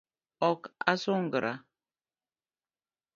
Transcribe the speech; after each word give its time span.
Ok 0.47 0.61
asungra 0.93 1.51